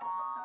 [0.00, 0.37] Thank you.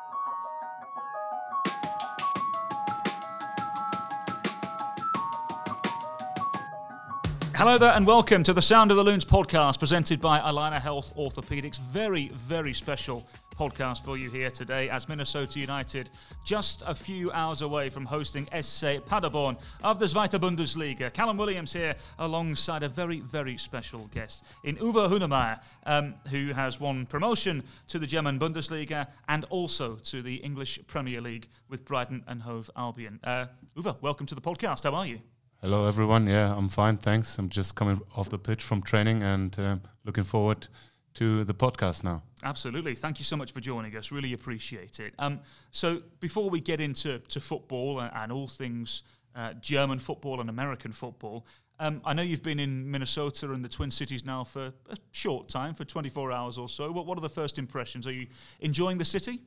[7.56, 11.14] Hello there, and welcome to the Sound of the Loons podcast presented by Allina Health
[11.16, 11.78] Orthopedics.
[11.78, 13.24] Very, very special
[13.56, 16.10] podcast for you here today as Minnesota United
[16.44, 21.12] just a few hours away from hosting SC Paderborn of the Zweite Bundesliga.
[21.12, 26.80] Callum Williams here alongside a very, very special guest in Uwe Hünemeier, um, who has
[26.80, 32.24] won promotion to the German Bundesliga and also to the English Premier League with Brighton
[32.26, 33.20] and Hove Albion.
[33.22, 34.82] Uh, Uwe, welcome to the podcast.
[34.82, 35.20] How are you?
[35.64, 36.26] Hello, everyone.
[36.26, 36.98] Yeah, I'm fine.
[36.98, 37.38] Thanks.
[37.38, 40.68] I'm just coming off the pitch from training and uh, looking forward
[41.14, 42.22] to the podcast now.
[42.42, 42.94] Absolutely.
[42.94, 44.12] Thank you so much for joining us.
[44.12, 45.14] Really appreciate it.
[45.18, 50.42] Um, so, before we get into to football and, and all things uh, German football
[50.42, 51.46] and American football,
[51.80, 55.48] um, I know you've been in Minnesota and the Twin Cities now for a short
[55.48, 56.92] time, for 24 hours or so.
[56.92, 58.06] What, what are the first impressions?
[58.06, 58.26] Are you
[58.60, 59.40] enjoying the city?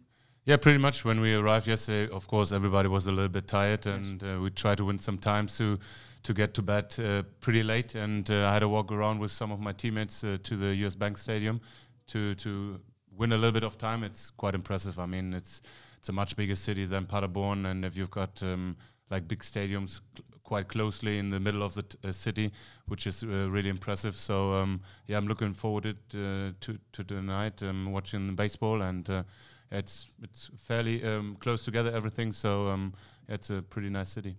[0.48, 1.04] Yeah, pretty much.
[1.04, 4.50] When we arrived yesterday, of course, everybody was a little bit tired, and uh, we
[4.50, 5.78] tried to win some time to
[6.24, 7.96] to get to bed uh, pretty late.
[7.96, 10.74] And uh, I had to walk around with some of my teammates uh, to the
[10.86, 11.60] US Bank Stadium
[12.08, 12.80] to to
[13.12, 14.06] win a little bit of time.
[14.06, 15.00] It's quite impressive.
[15.00, 15.62] I mean, it's
[15.98, 18.78] it's a much bigger city than Paderborn, and if you've got um,
[19.12, 20.00] like big stadiums
[20.46, 22.54] quite closely in the middle of the t- uh, city,
[22.88, 24.16] which is uh, really impressive.
[24.16, 29.26] So um, yeah, I'm looking forward to to to the night, um, watching baseball and
[29.72, 32.32] it's it's fairly um, close together everything.
[32.34, 32.94] So um,
[33.28, 34.38] it's a pretty nice city.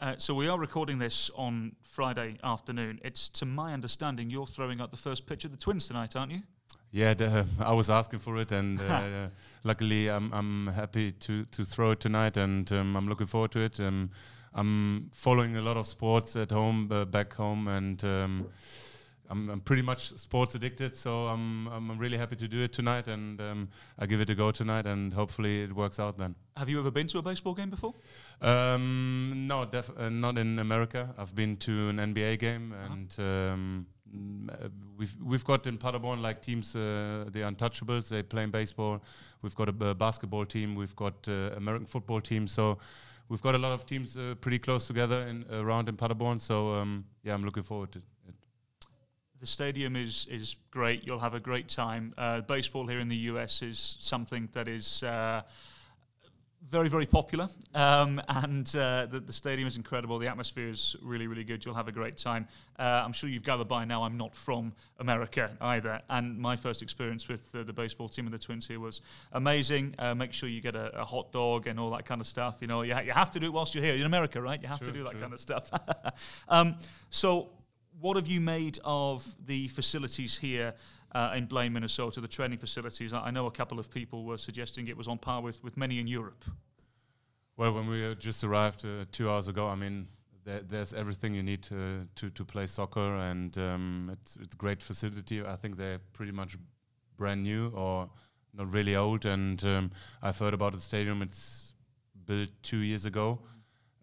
[0.00, 3.00] Uh, so we are recording this on Friday afternoon.
[3.02, 6.30] It's to my understanding you're throwing out the first pitch of the Twins tonight, aren't
[6.30, 6.42] you?
[6.92, 9.28] Yeah, the, I was asking for it, and uh,
[9.64, 13.60] luckily I'm I'm happy to to throw it tonight, and um, I'm looking forward to
[13.60, 13.80] it.
[13.80, 14.10] Um,
[14.54, 18.46] I'm following a lot of sports at home, uh, back home, and um,
[19.30, 23.08] I'm, I'm, pretty much sports addicted, so I'm I'm really happy to do it tonight,
[23.08, 26.34] and um, I give it a go tonight, and hopefully it works out then.
[26.56, 27.94] Have you ever been to a baseball game before?
[28.40, 31.14] Um, no, def- uh, not in America.
[31.18, 32.94] I've been to an NBA game, uh-huh.
[32.94, 33.86] and um,
[34.96, 38.08] we've we've got in Paderborn like teams, uh, the Untouchables.
[38.08, 39.02] They play in baseball.
[39.42, 40.74] We've got a, a basketball team.
[40.74, 42.46] We've got uh, American football team.
[42.46, 42.78] So
[43.28, 46.38] we've got a lot of teams uh, pretty close together in around in Paderborn.
[46.38, 48.34] So um, yeah, I'm looking forward to it
[49.40, 51.06] the stadium is is great.
[51.06, 52.12] You'll have a great time.
[52.18, 55.02] Uh, baseball here in the US is something that is.
[55.02, 55.42] Uh,
[56.66, 60.18] very, very popular, um, and uh, the, the, stadium is incredible.
[60.18, 61.64] The atmosphere is really, really good.
[61.64, 62.46] You'll have a great time.
[62.78, 66.82] Uh, I'm sure you've gathered by now I'm not from America either, and my first
[66.82, 69.00] experience with the baseball team and the Twins here was
[69.32, 69.94] amazing.
[69.98, 72.58] Uh, make sure you get a, a, hot dog and all that kind of stuff.
[72.60, 74.42] You know, you, ha- you have to do it whilst you're here You're in America,
[74.42, 74.60] right?
[74.60, 75.70] You have to do that kind of stuff.
[76.48, 76.76] um,
[77.08, 77.50] so
[78.00, 80.74] what have you made of the facilities here
[81.12, 83.12] uh, in Blaine, Minnesota, the training facilities?
[83.12, 85.98] I know a couple of people were suggesting it was on par with, with many
[85.98, 86.44] in Europe.
[87.56, 90.06] Well, when we just arrived uh, two hours ago, I mean,
[90.44, 94.82] there, there's everything you need to, to, to play soccer, and um, it's, it's great
[94.82, 95.44] facility.
[95.44, 96.56] I think they're pretty much
[97.16, 98.08] brand new or
[98.54, 99.90] not really old, and um,
[100.22, 101.20] I've heard about the stadium.
[101.20, 101.74] It's
[102.26, 103.40] built two years ago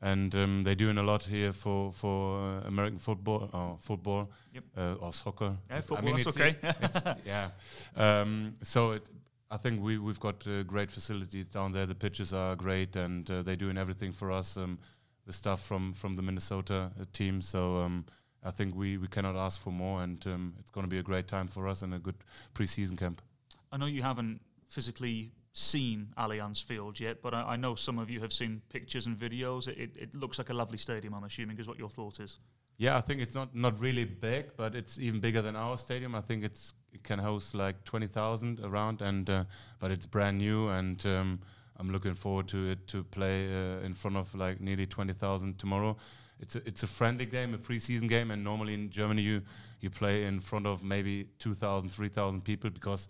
[0.05, 4.63] and um, they're doing a lot here for for uh, American football or football yep.
[4.77, 5.57] uh, or soccer.
[5.69, 5.97] Yeah, football.
[5.97, 6.55] I mean, it's okay.
[6.61, 7.49] it's, yeah.
[7.97, 9.09] Um, so it,
[9.49, 11.87] I think we we've got uh, great facilities down there.
[11.87, 14.57] The pitches are great, and uh, they're doing everything for us.
[14.57, 14.77] Um,
[15.25, 17.41] the stuff from from the Minnesota uh, team.
[17.41, 17.81] So.
[17.83, 18.05] Um,
[18.47, 21.03] I think we, we cannot ask for more, and um, it's going to be a
[21.03, 22.13] great time for us and a good
[22.53, 23.23] preseason camp.
[23.71, 24.39] I know you haven't
[24.69, 29.05] physically seen Allianz Field yet, but I, I, know some of you have seen pictures
[29.05, 29.69] and videos.
[29.69, 32.39] It, it, looks like a lovely stadium, I'm assuming, is what your thought is.
[32.77, 36.13] Yeah, I think it's not, not really big, but it's even bigger than our stadium.
[36.13, 39.43] I think it's it can host like 20,000 around, and uh,
[39.79, 41.39] but it's brand new, and um,
[41.77, 45.95] I'm looking forward to it to play uh, in front of like nearly 20,000 tomorrow.
[46.41, 49.41] It's a, it's a friendly game, a preseason game, and normally in Germany you
[49.79, 53.07] you play in front of maybe 2,000, 3,000 people because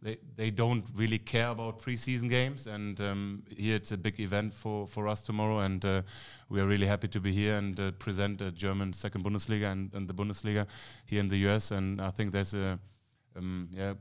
[0.00, 4.54] they they don't really care about preseason games, and um, here it's a big event
[4.54, 6.02] for, for us tomorrow, and uh,
[6.48, 9.92] we are really happy to be here and uh, present the German second Bundesliga and,
[9.94, 10.66] and, the Bundesliga
[11.06, 12.78] here in the US, and I think there's a
[13.36, 13.94] um, yeah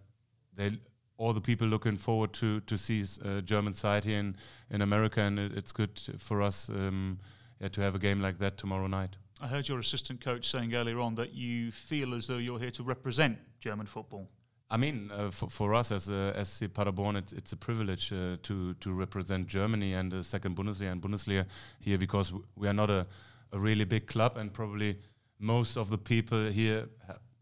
[0.55, 0.77] they
[1.17, 4.35] all the people looking forward to to see uh, German side here in
[4.69, 7.19] in America, and it, it's good for us um,
[7.59, 9.17] yeah, to have a game like that tomorrow night.
[9.41, 12.71] I heard your assistant coach saying earlier on that you feel as though you're here
[12.71, 14.27] to represent German football.
[14.69, 18.35] I mean, uh, for, for us as a SC Paderborn, it's, it's a privilege uh,
[18.43, 21.45] to to represent Germany and the second Bundesliga and Bundesliga
[21.79, 23.07] here because we are not a,
[23.53, 24.97] a really big club, and probably
[25.39, 26.89] most of the people here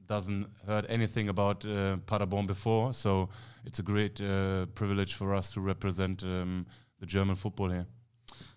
[0.08, 2.94] doesn't heard anything about uh, Paderborn before.
[2.94, 3.30] So
[3.66, 6.68] it's a great uh, privilege for us to represent um,
[7.00, 7.88] the German football here.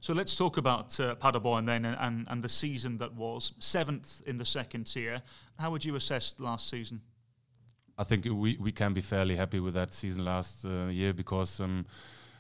[0.01, 4.23] So let's talk about uh, Paderborn then and, and, and the season that was seventh
[4.27, 5.23] in the second tier.
[5.59, 7.01] How would you assess last season?
[7.99, 11.59] I think we, we can be fairly happy with that season last uh, year because
[11.59, 11.85] um,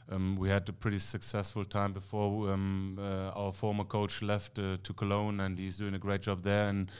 [0.08, 4.76] um, we had a pretty successful time before um, uh, our former coach left uh,
[4.84, 6.68] to Cologne and he's doing a great job there.
[6.68, 6.92] And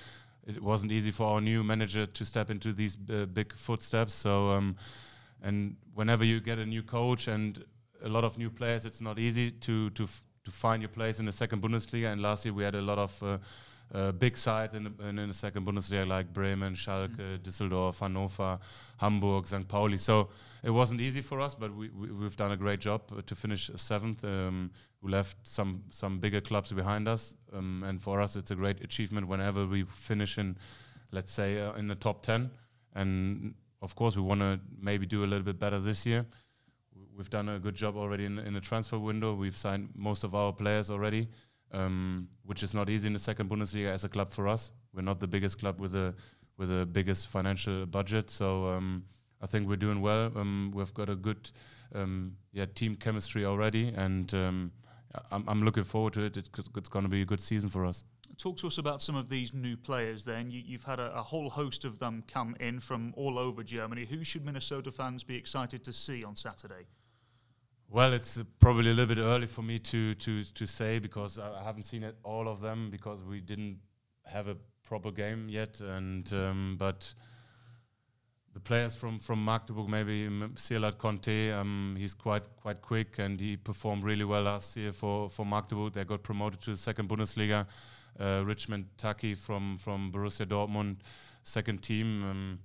[0.44, 4.12] it wasn't easy for our new manager to step into these uh, big footsteps.
[4.12, 4.74] So, um,
[5.40, 7.64] and whenever you get a new coach and
[8.02, 10.08] a lot of new players, it's not easy to to
[10.44, 12.12] to find your place in the second Bundesliga.
[12.12, 13.40] And last year we had a lot of
[13.94, 17.38] uh, big sides in the, in the, second Bundesliga like Bremen, Schalke, mm.
[17.38, 18.58] Düsseldorf, Hannover,
[18.98, 19.66] Hamburg, St.
[19.66, 19.96] Pauli.
[19.96, 20.28] So
[20.62, 23.34] it wasn't easy for us, but we, we have done a great job uh, to
[23.34, 24.24] finish seventh.
[24.24, 24.70] Um,
[25.00, 28.82] we left some some bigger clubs behind us, um, and for us it's a great
[28.82, 30.56] achievement whenever we finish in,
[31.12, 32.50] let's say, uh, in the top ten.
[32.94, 36.26] And of course we want to maybe do a little bit better this year.
[37.16, 39.34] We've done a good job already in, in the transfer window.
[39.34, 41.28] We've signed most of our players already
[41.72, 44.70] um, which is not easy in the second Bundesliga as a club for us.
[44.94, 46.14] We're not the biggest club with the
[46.56, 49.04] with the biggest financial budget, so um,
[49.40, 50.32] I think we're doing well.
[50.36, 51.50] Um, we've got a good
[51.94, 54.72] um, yeah team chemistry already, and um,
[55.30, 56.36] I'm, I'm, looking forward to it.
[56.36, 58.04] It's, it's going to be a good season for us.
[58.36, 60.24] Talk to us about some of these new players.
[60.24, 63.62] Then you, have had a, a, whole host of them come in from all over
[63.62, 64.04] Germany.
[64.04, 66.86] Who should Minnesota fans be excited to see on Saturday?
[67.90, 71.62] Well, it's probably a little bit early for me to to to say because I
[71.62, 73.78] haven't seen it all of them because we didn't
[74.26, 75.80] have a proper game yet.
[75.80, 77.14] And um, but
[78.52, 83.56] the players from from Magdeburg, maybe Sirlord Conteh, um, he's quite quite quick and he
[83.56, 85.94] performed really well last year for for Magdeburg.
[85.94, 87.66] They got promoted to the second Bundesliga.
[88.20, 90.96] Uh, Richmond Tachie from from Borussia Dortmund,
[91.42, 92.22] second team.
[92.22, 92.58] Um,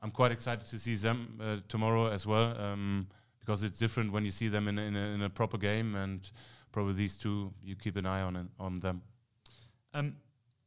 [0.00, 2.58] I'm quite excited to see them uh, tomorrow as well.
[2.58, 3.08] Um,
[3.44, 5.94] because it's different when you see them in a, in a, in a proper game,
[5.94, 6.30] and
[6.70, 9.02] probably these two you keep an eye on on them.
[9.94, 10.16] Um,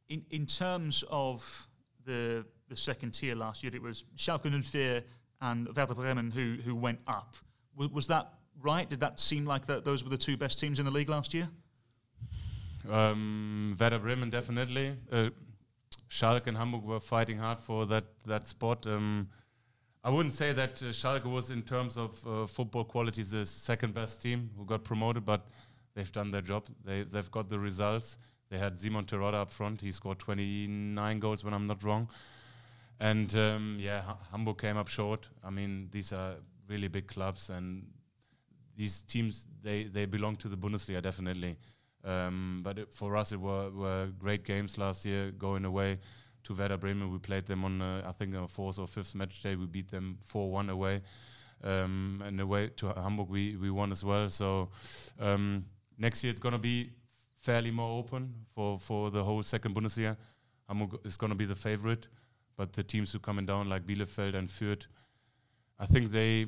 [0.08, 1.68] in in terms of
[2.04, 5.02] the the second tier last year, it was Schalke and 04
[5.40, 7.36] and Werder Bremen who who went up.
[7.76, 8.32] Was, was that
[8.62, 8.88] right?
[8.88, 11.34] Did that seem like that those were the two best teams in the league last
[11.34, 11.48] year?
[12.90, 14.96] Um, Werder Bremen definitely.
[15.10, 15.30] Uh,
[16.08, 18.86] Schalke and Hamburg were fighting hard for that that spot.
[18.86, 19.28] Um,
[20.06, 23.92] I wouldn't say that uh, Schalke was, in terms of uh, football quality, the second
[23.92, 25.48] best team who got promoted, but
[25.96, 26.68] they've done their job.
[26.84, 28.16] They, they've got the results.
[28.48, 29.80] They had Simon Terodde up front.
[29.80, 32.08] He scored 29 goals, when I'm not wrong.
[33.00, 35.26] And um, yeah, Hamburg came up short.
[35.42, 36.36] I mean, these are
[36.68, 37.84] really big clubs, and
[38.76, 41.58] these teams they they belong to the Bundesliga definitely.
[42.04, 45.98] Um, but it, for us, it were, were great games last year, going away
[46.46, 47.12] to Werder Bremen.
[47.12, 49.56] We played them on, uh, I think, a fourth or fifth match day.
[49.56, 51.02] We beat them 4 1 away.
[51.64, 54.28] Um, and away to Hamburg, we, we won as well.
[54.28, 54.68] So
[55.18, 55.64] um,
[55.98, 56.90] next year it's going to be
[57.40, 60.16] fairly more open for, for the whole second Bundesliga.
[60.68, 62.08] Hamburg is going to be the favorite,
[62.56, 64.86] but the teams who coming down like Bielefeld and Fürth,
[65.78, 66.46] I think they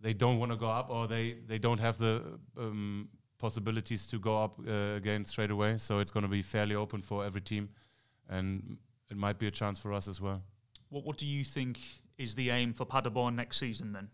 [0.00, 2.22] they don't want to go up or they, they don't have the
[2.56, 3.08] um,
[3.38, 5.76] possibilities to go up uh, again straight away.
[5.78, 7.68] So it's going to be fairly open for every team,
[8.28, 8.78] and
[9.10, 10.42] it might be a chance for us as well.
[10.90, 11.78] What What do you think
[12.16, 14.08] is the aim for Paderborn next season then?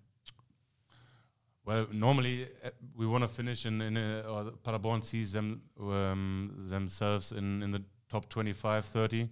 [1.67, 6.53] Well, normally uh, we want to finish in, in a, or Paderborn sees them um,
[6.59, 9.29] themselves in, in the top 25, 30.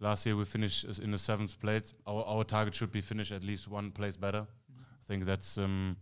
[0.00, 1.94] Last year we finished in the seventh place.
[2.06, 4.40] Our, our target should be finish at least one place better.
[4.40, 4.82] Mm-hmm.
[4.82, 5.96] I think that's um,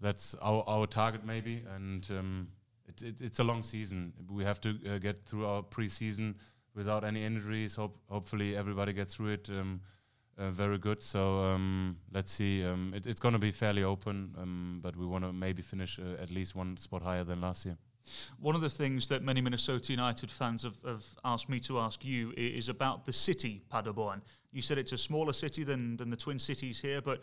[0.00, 2.48] that's our, our target maybe, and um,
[2.88, 4.12] it, it, it's a long season.
[4.28, 6.34] We have to uh, get through our preseason
[6.74, 7.74] without any injuries.
[7.74, 9.48] Hope hopefully everybody gets through it.
[9.50, 9.80] Um,
[10.38, 11.02] uh, very good.
[11.02, 12.64] So um, let's see.
[12.64, 15.98] Um, it, it's going to be fairly open, um, but we want to maybe finish
[15.98, 17.76] uh, at least one spot higher than last year.
[18.38, 22.04] One of the things that many Minnesota United fans have, have, asked me to ask
[22.04, 24.22] you is about the city, Paderborn.
[24.52, 27.20] You said it's a smaller city than, than the Twin Cities here, but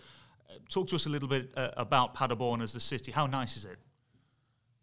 [0.50, 3.12] uh, talk to us a little bit uh, about Paderborn as the city.
[3.12, 3.80] How nice is it?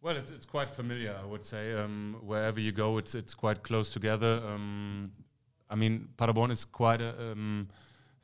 [0.04, 1.72] Well, it's, it's quite familiar, I would say.
[1.72, 4.42] Um, wherever you go, it's it's quite close together.
[4.46, 5.12] Um,
[5.70, 7.68] I mean, Paderborn is quite a, um,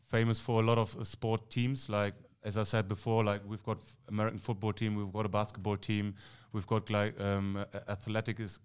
[0.07, 1.89] famous for a lot of uh, sport teams.
[1.89, 2.13] Like
[2.45, 3.79] as I said before, like we've got
[4.11, 6.17] American football team, we've got a basketball team,
[6.53, 8.59] we've got like um, athletic is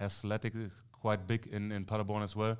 [0.00, 2.56] athletic is quite big in in Paderborn as well.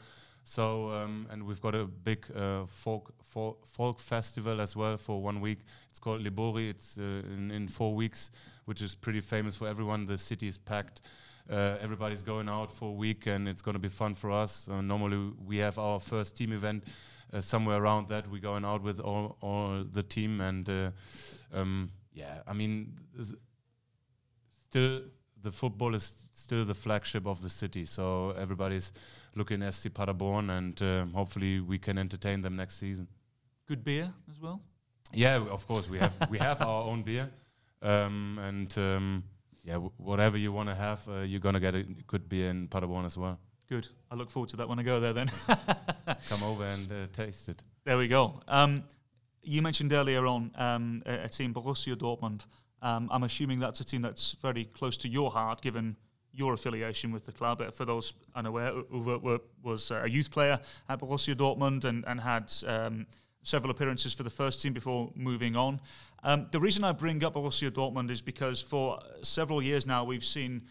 [0.49, 5.43] So um, and we've got a big uh, folk, folk, festival as well for one
[5.43, 5.59] week.
[5.90, 6.71] It's called Libori.
[6.71, 8.31] It's uh, in, in four weeks,
[8.64, 10.07] which is pretty famous for everyone.
[10.07, 11.02] The city is packed.
[11.50, 14.67] Uh, everybody's going out for a week, and it's going to be fun for us.
[14.69, 16.83] Uh, normally, we have our first team event
[17.35, 18.26] uh, somewhere around that.
[18.26, 20.90] We're going out with all all the team, and uh,
[21.52, 22.95] um, yeah, I mean,
[24.71, 25.02] still
[25.42, 27.85] the football is still the flagship of the city.
[27.85, 28.92] So everybody's
[29.35, 33.09] looking at SC Paderborn, and um, hopefully we can entertain them next season.
[33.66, 34.61] Good beer as well.
[35.12, 37.30] Yeah, of course we have we have our own beer,
[37.83, 39.25] um, and um,
[39.64, 43.04] yeah, whatever you want to have, uh, you're gonna get a good beer in Paderborn
[43.07, 43.38] as well.
[43.68, 43.88] Good.
[44.11, 45.12] I look forward to that when I go there.
[45.12, 45.28] Then
[46.28, 47.62] come over and uh, taste it.
[47.85, 48.40] There we go.
[48.49, 48.85] Um,
[49.42, 52.45] you mentioned earlier on um, a, team, Borussia Dortmund.
[52.82, 55.97] Um, I'm assuming that's a team that's very close to your heart, given
[56.32, 57.62] your affiliation with the club.
[57.75, 63.06] For those unaware, Uwe was a youth player at Borussia Dortmund and, and had um,
[63.42, 65.80] several appearances for the first team before moving on.
[66.23, 70.25] Um, the reason I bring up Borussia Dortmund is because for several years now we've
[70.25, 70.62] seen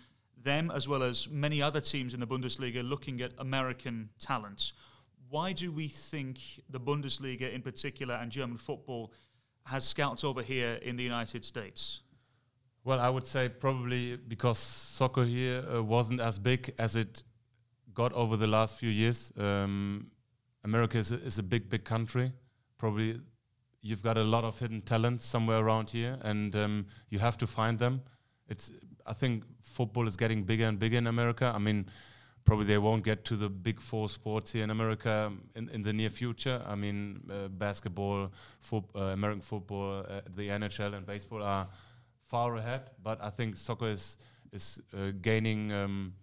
[0.44, 4.74] them as well as many other teams in the Bundesliga looking at American talents.
[5.30, 9.12] Why do we think the Bundesliga in particular and German football
[9.68, 12.02] has scouts over here in the United States?
[12.84, 17.24] Well, I would say probably because soccer here uh, wasn't as big as it
[17.94, 19.32] got over the last few years.
[19.38, 20.12] Um,
[20.64, 22.32] America is a, is a big, big country.
[22.78, 23.20] Probably
[23.82, 27.48] you've got a lot of hidden talents somewhere around here, and um, you have to
[27.48, 28.02] find them.
[28.48, 28.72] It's
[29.06, 31.52] I think football is getting bigger and bigger in America.
[31.54, 31.88] I mean,
[32.48, 35.92] probably they won't get to the big four sports here in America in, in the
[35.92, 36.64] near future.
[36.66, 38.32] I mean, uh, basketball,
[38.74, 41.68] uh, American football, uh, the NHL, and baseball are
[42.30, 42.90] far ahead.
[43.04, 44.18] But I think soccer is
[44.54, 46.14] is uh, gaining um,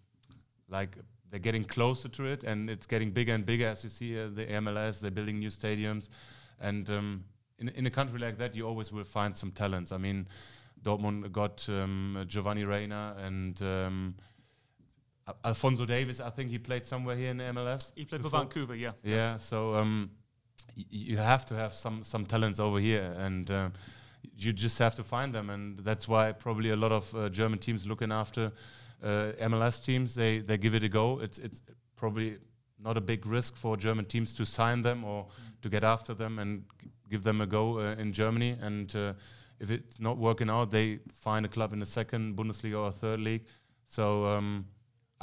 [0.71, 0.97] like
[1.31, 3.67] they're getting closer to it, and it's getting bigger and bigger.
[3.67, 6.09] As you see, uh, the MLS they're building new stadiums,
[6.59, 7.25] and um,
[7.59, 9.93] in in a country like that, you always will find some talents.
[9.93, 10.27] I mean.
[10.85, 13.59] Dortmund got um, Giovanni Reyna and
[15.27, 17.93] um, Davies, I think he played somewhere here in the MLS.
[17.95, 18.41] He played before.
[18.41, 18.93] for Vancouver, yeah.
[19.03, 20.11] Yeah, so um,
[20.75, 23.69] you have to have some some talents over here, and uh,
[24.37, 27.59] you just have to find them, and that's why probably a lot of uh, German
[27.59, 28.53] teams looking after
[29.03, 31.21] uh, MLS teams they they give it a go.
[31.21, 31.63] It's it's
[31.97, 32.39] probably
[32.79, 35.63] not a big risk for German teams to sign them or mm.
[35.63, 36.65] to get after them and
[37.11, 39.13] give them a go uh, in Germany and uh,
[39.61, 43.21] if it's not working out, they find a club in the second Bundesliga or third
[43.21, 43.45] league.
[43.87, 44.67] So um,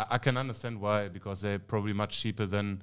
[0.01, 2.81] I, I, can understand why, because they're probably much cheaper than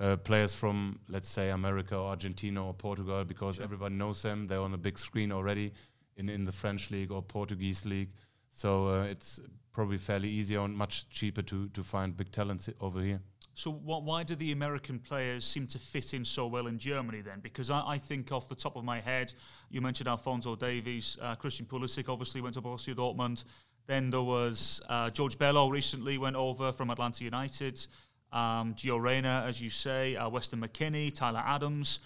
[0.00, 3.64] uh, players from, let's say, America or Argentina or Portugal, because sure.
[3.64, 4.46] everybody knows them.
[4.46, 5.72] They're on a big screen already
[6.16, 8.10] in, in the French league or Portuguese league.
[8.50, 9.40] So uh, it's
[9.72, 13.20] probably fairly easier and much cheaper to, to find big talents over here.
[13.56, 17.38] So why do the American players seem to fit in so well in Germany then?
[17.38, 19.32] Because I, I think off the top of my head,
[19.70, 23.44] you mentioned Alphonso Davies, uh, Christian Pulisic obviously went to Borussia Dortmund.
[23.86, 27.86] Then there was uh, George Bello recently went over from Atlanta United.
[28.32, 32.00] Um, Gio Reyna, as you say, uh, Weston McKennie, Tyler Adams.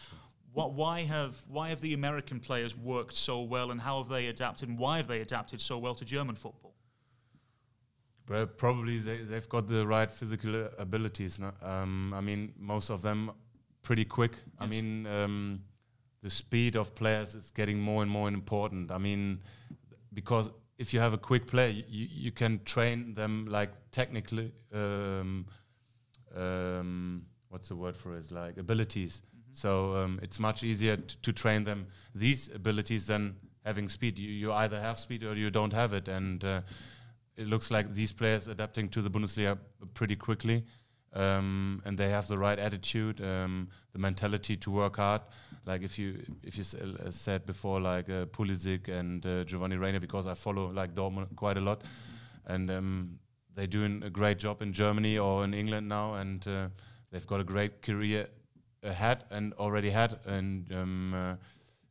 [0.53, 4.27] What, why have why have the American players worked so well, and how have they
[4.27, 6.75] adapted, and why have they adapted so well to German football?
[8.29, 11.39] Well, probably they, they've got the right physical abilities.
[11.39, 11.51] No?
[11.63, 13.31] Um, I mean, most of them
[13.83, 14.33] pretty quick.
[14.33, 14.43] Yes.
[14.61, 15.63] I mean, um,
[16.23, 18.91] the speed of players is getting more and more important.
[18.91, 19.41] I mean,
[20.13, 24.53] because if you have a quick player, you, you can train them like technically.
[24.73, 25.47] Um,
[26.37, 28.31] um what's the word for it?
[28.31, 29.23] Like abilities.
[29.23, 29.51] Mm-hmm.
[29.53, 34.19] So um, it's much easier to train them these abilities than having speed.
[34.19, 36.61] You, you either have speed or you don't have it, and uh,
[37.37, 39.59] it looks like these players adapting to the Bundesliga
[39.95, 40.65] pretty quickly,
[41.15, 45.23] um, and they have the right attitude, um, the mentality to work hard.
[45.65, 50.01] Like if you if you uh, said before, like uh, Pulisic and uh, Giovanni Reyna,
[50.01, 51.83] because I follow like Dortmund quite a lot,
[52.47, 53.19] and um,
[53.55, 56.69] they're doing a great job in Germany or in England now, and uh,
[57.11, 58.29] they've got a great career
[58.83, 61.35] ahead and already had in um, uh,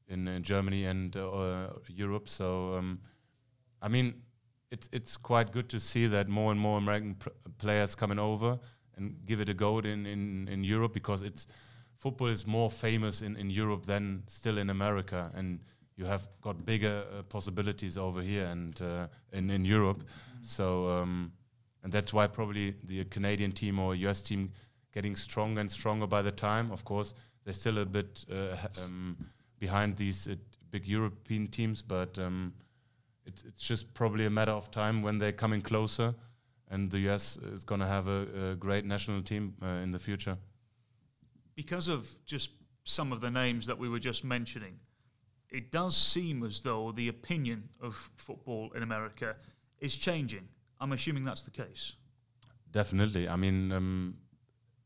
[0.08, 2.30] in, in, Germany and uh, Europe.
[2.30, 3.00] So um,
[3.82, 4.22] I mean
[4.72, 7.18] it's it's quite good to see that more and more American
[7.58, 8.60] players coming over
[8.98, 11.48] and give it a go in, in, in Europe because it's
[11.96, 15.60] football is more famous in, in Europe than still in America and
[15.96, 20.04] you have got bigger uh, possibilities over here and uh, in in Europe.
[20.04, 20.46] Mm.
[20.46, 21.32] so um,
[21.84, 24.52] and that's why probably the Canadian team or US team
[24.94, 26.72] getting stronger and stronger by the time.
[26.72, 27.14] Of course
[27.44, 29.18] they're still a bit uh, um,
[29.60, 30.36] behind these uh,
[30.70, 32.54] big European teams but um,
[33.28, 36.16] it's, it's just probably a matter of time when they're coming closer,
[36.70, 40.00] and the US is going to have a, a, great national team uh, in the
[40.00, 40.38] future.
[41.56, 42.52] Because of just
[42.84, 44.80] some of the names that we were just mentioning,
[45.50, 49.36] it does seem as though the opinion of football in America
[49.80, 50.48] is changing.
[50.80, 51.94] I'm assuming that's the case.
[52.72, 53.28] Definitely.
[53.30, 54.18] I mean, um,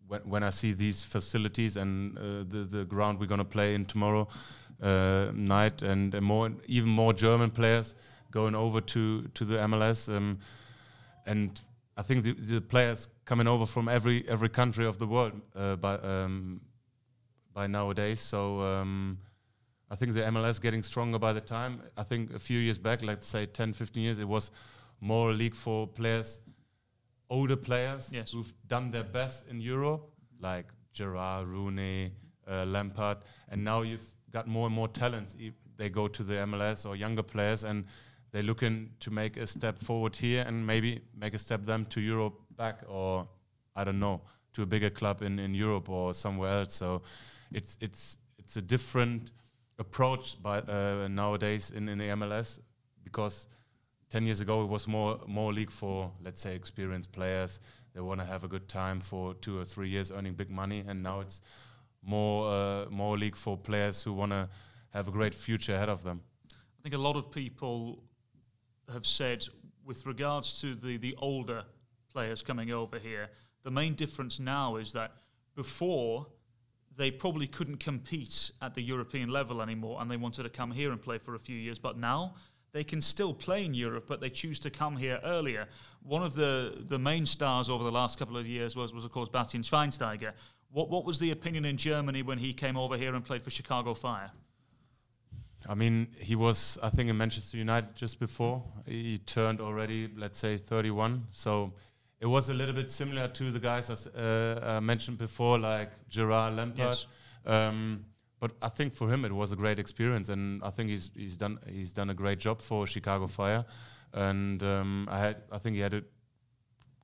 [0.08, 3.86] when when I see these facilities and uh, the the ground we're gonna play in
[3.86, 4.28] tomorrow
[4.82, 7.96] uh, night, and more even more German players
[8.30, 10.40] going over to to the MLS, um,
[11.26, 11.62] and
[12.02, 15.76] I think the, the players coming over from every every country of the world uh,
[15.76, 16.62] by um,
[17.54, 18.20] by nowadays.
[18.20, 18.62] So.
[18.62, 19.20] Um,
[19.94, 21.82] I think the MLS getting stronger by the time.
[21.98, 24.50] I think a few years back, let's say 10, 15 years, it was
[25.02, 26.40] more a league for players,
[27.30, 28.32] older players Yes.
[28.32, 32.14] who've done their best in Europe, like Gerard, Rooney,
[32.50, 33.18] uh, Lampard,
[33.50, 35.36] and now you've got more and more talents.
[35.76, 37.84] They go to the MLS or younger players, and
[38.32, 42.02] they're looking to make a step forward here and maybe make a step them to
[42.02, 43.28] Europe back, or
[43.76, 44.22] I don't know,
[44.54, 46.74] to a bigger club in, in Europe or somewhere else.
[46.74, 47.02] So
[47.52, 49.32] it's it's it's a different
[49.80, 52.60] approach by uh, nowadays in, in the MLS
[53.04, 53.48] because
[54.10, 57.60] 10 years ago it was more more league for let's say experienced players.
[57.94, 60.84] They want to have a good time for two or three years earning big money.
[60.88, 61.42] And now it's
[62.02, 64.48] more uh, more league for players who want to
[64.92, 66.22] have a great future ahead of them.
[66.52, 68.04] I think a lot of people
[68.92, 69.46] have said,
[69.86, 71.64] with regards to the, the older
[72.12, 73.30] players coming over here,
[73.64, 75.12] the main difference now is that
[75.56, 76.28] before
[76.98, 80.92] they probably couldn't compete at the European level anymore and they wanted to come here
[80.92, 81.80] and play for a few years.
[81.80, 82.36] But now
[82.74, 85.68] they can still play in Europe, but they choose to come here earlier.
[86.04, 89.12] One of the, the main stars over the last couple of years was, was of
[89.12, 90.34] course, Bastian Schweinsteiger.
[90.72, 93.50] What, what was the opinion in Germany when he came over here and played for
[93.50, 94.32] Chicago Fire?
[95.68, 98.64] I mean, he was, I think, in Manchester United just before.
[98.86, 101.28] He turned already, let's say, 31.
[101.32, 101.74] So
[102.20, 105.90] it was a little bit similar to the guys as uh, I mentioned before, like
[106.10, 106.78] Gerard Lampard.
[106.90, 107.08] Yes.
[107.46, 108.06] Um,
[108.40, 111.38] but I think for him it was a great experience, and I think he's he's
[111.38, 113.66] done he's done a great job for Chicago Fire.
[114.14, 116.04] And um, I had I think he had a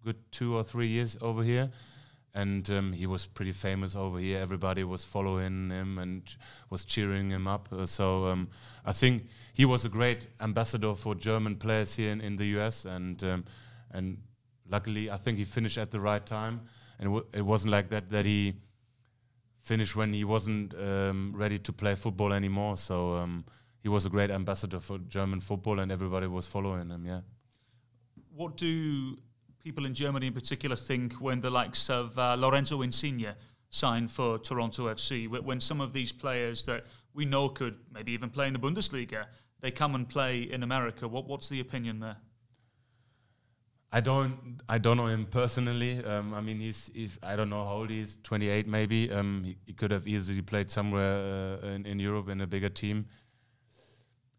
[0.04, 1.70] good two or three years over here,
[2.34, 4.40] and um, he was pretty famous over here.
[4.40, 6.24] Everybody was following him and
[6.70, 7.68] was cheering him up.
[7.72, 8.50] Uh, so um,
[8.86, 12.86] I think he was a great ambassador for German players here in, in the US,
[12.86, 13.46] and um,
[13.92, 14.18] and
[14.70, 16.62] luckily I think he finished at the right time,
[17.00, 18.56] and it, wasn't like that that he
[19.62, 22.78] finished when he wasn't um, ready to play football anymore.
[22.78, 23.46] So um,
[23.82, 27.06] he was a great ambassador for German football, and everybody was following him.
[27.06, 27.22] Yeah.
[28.36, 29.18] What do
[29.64, 33.34] people in Germany in particular think when the likes of uh, Lorenzo Insigne
[33.70, 35.28] signed for Toronto FC?
[35.28, 39.26] When some of these players that we know could maybe even play in the Bundesliga,
[39.60, 41.08] they come and play in America.
[41.08, 42.18] What, what's the opinion there?
[43.92, 46.04] I don't I don't know him personally.
[46.04, 49.12] Um, I mean, he's, he's I don't know how old he is, 28 maybe.
[49.12, 52.70] Um, he, he could have easily played somewhere uh, in, in Europe in a bigger
[52.70, 53.06] team.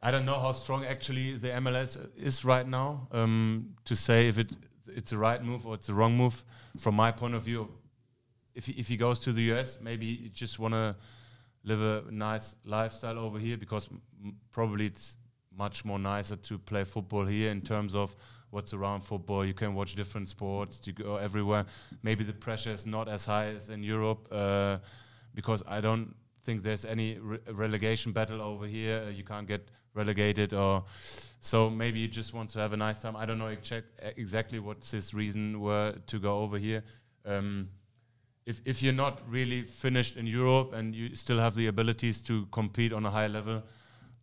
[0.02, 4.38] I don't know how strong actually the MLS is right now um, to say if
[4.38, 4.54] it
[4.94, 6.44] it's the right move or it's the wrong move.
[6.78, 7.68] From my point of view,
[8.54, 10.96] if he, if he goes to the US, maybe you just want to
[11.64, 13.88] live a nice lifestyle over here because
[14.50, 15.16] probably it's
[15.56, 18.14] much more nicer to play football here in terms of
[18.50, 19.44] what's around football.
[19.44, 20.80] You can watch different sports.
[20.84, 21.66] You go everywhere.
[22.02, 24.78] Maybe the pressure is not as high as in Europe uh,
[25.34, 29.04] because I don't think there's any re- relegation battle over here.
[29.06, 30.84] Uh, you can't get relegated or
[31.40, 33.14] so maybe he just wants to have a nice time.
[33.16, 36.82] I don't know exact, exactly what's his reason were to go over here.
[37.24, 37.68] Um,
[38.46, 42.46] if if you're not really finished in Europe and you still have the abilities to
[42.50, 43.62] compete on a high level,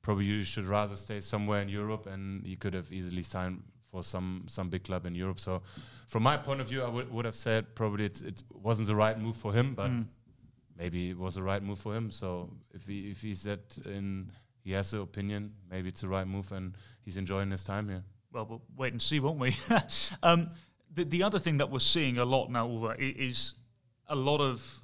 [0.02, 2.12] probably you should rather stay somewhere in Europe.
[2.14, 3.62] And you could have easily signed
[3.92, 5.40] for some some big club in Europe.
[5.40, 5.62] So,
[6.08, 8.96] from my point of view, I would would have said probably it's it wasn't the
[8.96, 10.06] right move for him, but Mm.
[10.78, 12.12] maybe it was the right move for him.
[12.12, 14.32] So if he if he said in
[14.66, 18.04] he has the opinion, maybe it's the right move, and he's enjoying his time here.
[18.34, 19.56] Well, we'll wait and see, won't we?
[20.24, 20.50] um,
[20.94, 23.54] the, the other thing that we're seeing a lot now, i- is
[24.08, 24.82] a lot of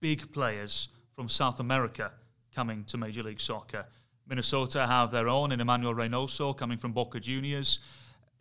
[0.00, 2.12] big players from South America
[2.54, 3.86] coming to Major League Soccer.
[4.28, 7.78] Minnesota have their own in Emmanuel Reynoso coming from Boca Juniors.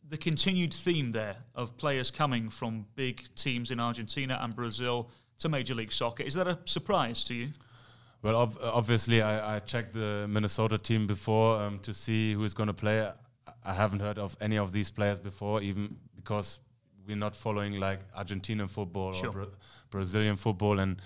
[0.10, 5.10] The continued theme there of players coming from big teams in Argentina and Brazil
[5.40, 7.50] to Major League Soccer, is that a surprise to you?
[8.26, 12.56] Well, ob- obviously, I, I checked the Minnesota team before um, to see who is
[12.56, 13.02] going to play.
[13.02, 13.14] I-
[13.64, 16.60] I haven't heard of any of these players before, even because
[17.08, 19.30] we're not following like Argentinian football Sure.
[19.30, 19.46] or Bra-
[19.92, 21.00] Brazilian football, and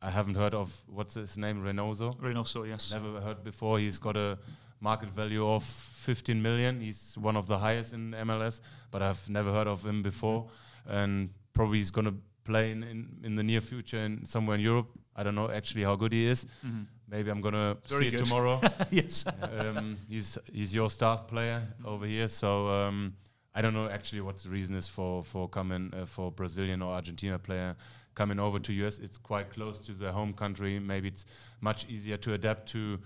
[0.00, 2.16] I haven't heard of what's his name, Reynoso.
[2.20, 2.92] Reynoso, yes.
[2.92, 3.80] Never heard before.
[3.80, 4.38] He's got a
[4.80, 6.80] market value of 15 million.
[6.80, 8.60] He's one of the highest in MLS,
[8.92, 10.46] but I've never heard of him before.
[10.86, 12.82] And probably he's going to play in,
[13.22, 14.88] in, the near future in somewhere in Europe.
[15.14, 16.46] I don't know actually how good he is.
[16.64, 16.86] Mhm.
[17.08, 18.60] Maybe I'm going to Very see it tomorrow.
[18.90, 19.26] yes.
[19.42, 23.14] um, he's he's your star player over here, so um,
[23.54, 26.92] I don't know actually what the reason is for for coming uh, for Brazilian or
[26.94, 27.76] Argentina player
[28.14, 28.98] coming over to US.
[28.98, 30.78] It's quite close to their home country.
[30.78, 31.26] Maybe it's
[31.60, 32.98] much easier to adapt to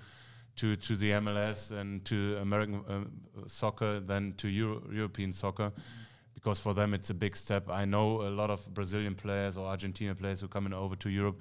[0.57, 5.73] to to the MLS and to American uh, soccer than to Euro European soccer.
[6.37, 7.69] Because for them it's a big step.
[7.69, 11.09] I know a lot of Brazilian players or Argentina players who are coming over to
[11.11, 11.41] Europe.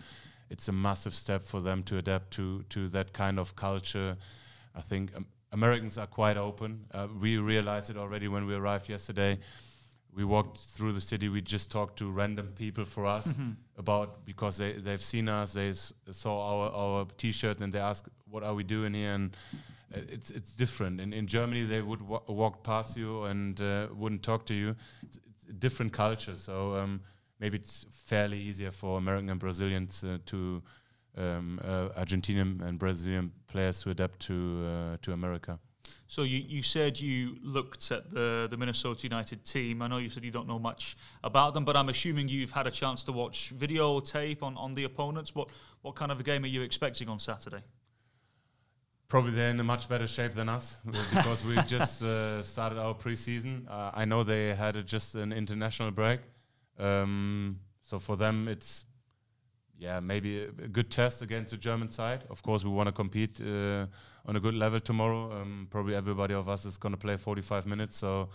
[0.49, 4.15] It's a massive step for them to adapt to to that kind of culture.
[4.73, 6.85] I think um, Americans are quite open.
[6.93, 9.37] Uh, we realized it already when we arrived yesterday
[10.17, 11.27] we walked through the city.
[11.27, 13.27] We just talked to random people for us
[13.77, 15.51] about because they they've seen us.
[15.53, 19.35] They s- saw our our T-shirt and they ask, "What are we doing here?" And
[19.91, 21.01] it's it's different.
[21.01, 24.75] In in Germany, they would wa- walk past you and uh, wouldn't talk to you.
[25.03, 26.35] It's, it's a different culture.
[26.35, 27.01] So um,
[27.39, 30.61] maybe it's fairly easier for American and Brazilians uh, to
[31.17, 35.59] um, uh, Argentinian and Brazilian players to adapt to uh, to America.
[36.07, 39.81] So you, you said you looked at the, the Minnesota United team.
[39.81, 42.67] I know you said you don't know much about them, but I'm assuming you've had
[42.67, 45.33] a chance to watch video tape on, on the opponents.
[45.33, 45.49] What
[45.81, 47.63] what kind of a game are you expecting on Saturday?
[49.07, 52.79] Probably they're in a much better shape than us uh, because we just uh, started
[52.79, 53.69] our preseason.
[53.69, 56.21] Uh, I know they had a, just an international break,
[56.79, 58.85] um, so for them it's
[59.77, 62.23] yeah maybe a, a good test against the German side.
[62.31, 63.85] Of course, we want to compete uh,
[64.25, 65.31] on a good level tomorrow.
[65.39, 68.29] Um, probably everybody of us is going to play 45 minutes, so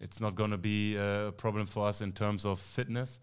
[0.00, 3.20] it's not going to be uh, a problem for us in terms of fitness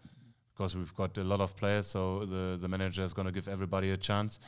[0.54, 1.86] because we've got a lot of players.
[1.86, 4.38] So the the manager is going to give everybody a chance.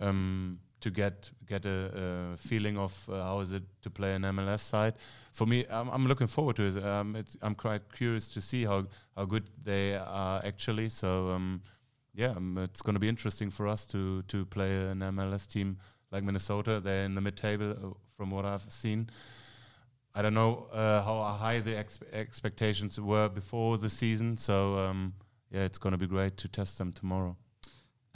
[0.00, 4.22] Um, to get get a, a feeling of uh, how is it to play an
[4.22, 4.94] MLS side.
[5.32, 6.84] For me, I'm, I'm looking forward to it.
[6.84, 8.86] Um, I'm quite curious to see how
[9.16, 10.88] how good they are actually.
[10.88, 11.62] So um,
[12.14, 15.78] yeah, um, it's going to be interesting for us to to play an MLS team
[16.12, 16.80] like Minnesota.
[16.80, 19.10] They're in the mid-table uh, from what I've seen.
[20.14, 24.36] I don't know uh, how high the ex- expectations were before the season.
[24.38, 25.12] So um,
[25.50, 27.36] yeah, it's going to be great to test them tomorrow.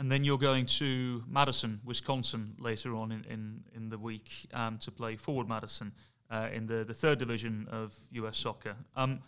[0.01, 4.79] And then you're going to Madison, Wisconsin later on in, in, in the week um,
[4.79, 5.93] to play Forward Madison
[6.31, 8.77] uh, in the, the third division of US soccer.
[8.97, 9.21] Um,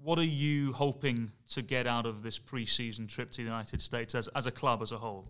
[0.00, 4.14] what are you hoping to get out of this preseason trip to the United States
[4.14, 5.26] as, as a club as a whole?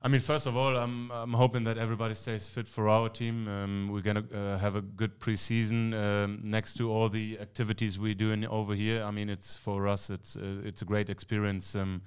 [0.00, 3.48] I mean, first of all, I'm I'm hoping that everybody stays fit for our team.
[3.48, 8.14] Um, we're gonna uh, have a good preseason um, next to all the activities we're
[8.14, 9.02] doing over here.
[9.02, 11.74] I mean, it's for us, it's uh, it's a great experience.
[11.74, 12.02] Um,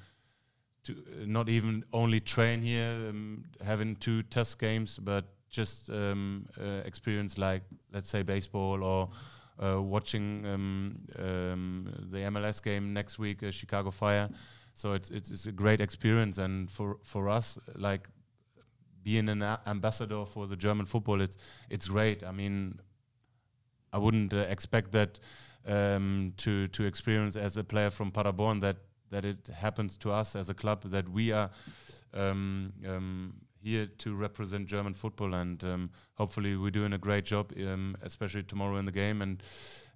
[0.88, 6.46] to uh, not even only train here, um, having two test games, but just um,
[6.60, 9.10] uh, experience like let's say baseball or
[9.64, 14.30] uh, watching um, um, the MLS game next week, uh, Chicago Fire.
[14.74, 18.08] So it's, it's it's a great experience, and for for us, like
[19.04, 21.38] being an a- ambassador for the German football, it's
[21.70, 22.24] it's great.
[22.24, 22.80] I mean,
[23.92, 25.20] I wouldn't uh, expect that
[25.66, 28.78] um, to to experience as a player from Paderborn that
[29.10, 31.50] that it happens to us as a club that we are
[32.14, 37.52] um, um, here to represent German football, and um, hopefully we're doing a great job,
[37.58, 39.44] um, especially tomorrow in the game and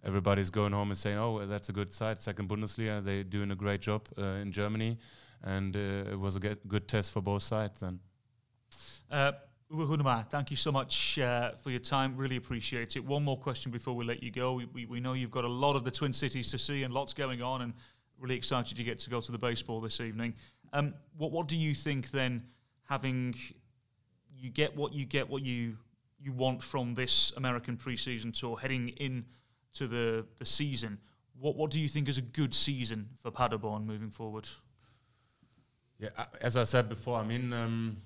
[0.03, 3.03] everybody's going home and saying, "Oh, that's a good side, second Bundesliga.
[3.03, 4.97] They're doing a great job uh, in Germany,"
[5.43, 7.79] and uh, it was a good test for both sides.
[7.79, 7.99] Then,
[9.09, 9.33] Uh,
[9.71, 12.17] Uwe Hünemeier, thank you so much uh, for your time.
[12.17, 13.05] Really appreciate it.
[13.05, 14.53] One more question before we let you go.
[14.53, 16.93] We, we, we know you've got a lot of the Twin Cities to see and
[16.93, 17.73] lots going on, and
[18.21, 20.33] really excited you get to go to the baseball this evening.
[20.71, 22.43] Um, what what do you think then?
[22.85, 23.35] Having
[24.37, 25.77] you get what you get, what you
[26.19, 29.25] you want from this American preseason tour, heading in
[29.73, 30.99] to the the season.
[31.39, 34.47] What what do you think is a good season for Paderborn moving forward?
[35.99, 36.09] yeah,
[36.41, 37.53] as I said before, I mean.
[37.53, 37.97] Um,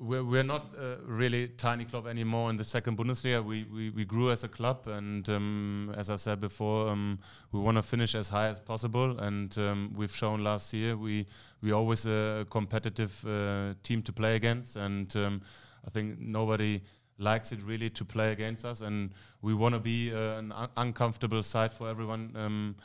[0.00, 3.44] we're, we're not a really tiny club anymore in the second Bundesliga.
[3.44, 7.18] We, we, we grew as a club, and um, as I said before, um,
[7.52, 9.18] we want to finish as high as possible.
[9.18, 11.26] And um, we've shown last year we
[11.62, 15.42] we always a competitive uh, team to play against, and um,
[15.86, 16.82] I think nobody
[17.18, 18.80] likes it really to play against us.
[18.80, 19.10] And
[19.42, 22.32] we want to be uh, an un- uncomfortable side for everyone.
[22.36, 22.76] Um,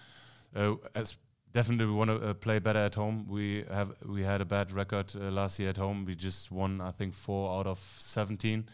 [0.56, 1.18] uh, as
[1.54, 3.26] definitely want to uh, play better at home.
[3.30, 6.06] We have we had a bad record uh, last year at home.
[6.06, 8.68] We just won I think four out of 17.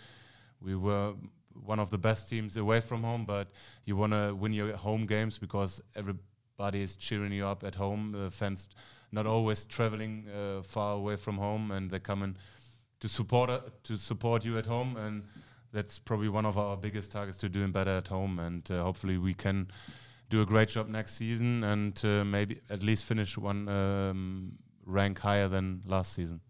[0.62, 1.14] We were
[1.66, 3.50] one of the best teams away from home, but
[3.86, 8.12] you want to win your home games because everybody is cheering you up at home.
[8.12, 8.70] The fans
[9.12, 12.38] not always traveling uh, far away from home, and they're coming
[13.02, 15.24] to support uh, to support you at home, and
[15.74, 19.18] that's probably one of our biggest targets to doing better at home, and uh, hopefully
[19.18, 19.68] we can
[20.30, 24.52] do a great job next season and uh, maybe at least finish one um,
[24.86, 26.42] rank higher than last season.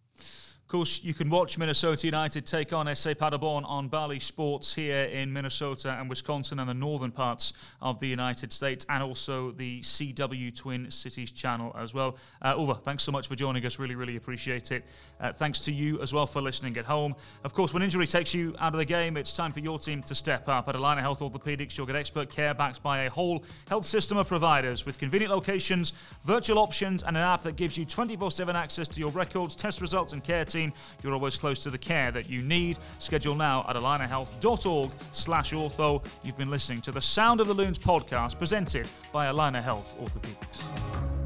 [0.70, 5.34] Course, you can watch Minnesota United take on SC Paderborn on Bally Sports here in
[5.34, 10.56] Minnesota and Wisconsin and the northern parts of the United States, and also the CW
[10.56, 12.18] Twin Cities channel as well.
[12.44, 13.80] Uh, thanks so much for joining us.
[13.80, 14.86] Really, really appreciate it.
[15.20, 17.16] Uh, thanks to you as well for listening at home.
[17.44, 20.04] Of course, when injury takes you out of the game, it's time for your team
[20.04, 20.70] to step up.
[20.70, 24.28] At Allina Health Orthopedics, you'll get expert care backed by a whole health system of
[24.28, 25.94] providers with convenient locations,
[26.26, 29.82] virtual options, and an app that gives you 24 7 access to your records, test
[29.82, 30.59] results, and care team
[31.04, 32.78] you're always close to the care that you need.
[33.00, 36.06] Schedule now at allinahealth.org slash ortho.
[36.24, 41.19] You've been listening to the Sound of the Loons podcast presented by Allina Health Orthopedics.